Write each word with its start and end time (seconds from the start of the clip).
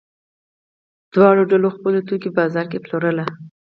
دواړو 1.13 1.43
ډلو 1.51 1.67
خپل 1.75 1.93
توکي 2.07 2.29
په 2.31 2.35
بازار 2.37 2.65
کې 2.71 2.83
پلورل. 2.85 3.17